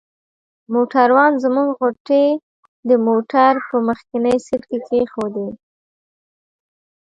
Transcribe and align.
موټروان 0.73 1.31
زموږ 1.43 1.67
غوټې 1.79 2.25
د 2.89 2.91
موټر 3.07 3.51
په 3.67 3.75
مخکني 3.87 4.35
سیټ 4.45 4.61
کې 4.69 4.77
کښېښودې. 4.85 5.47